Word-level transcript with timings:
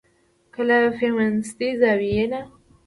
که 0.53 0.61
له 0.67 0.79
فيمنستي 0.97 1.69
زاويې 1.81 2.25
نه 2.31 2.41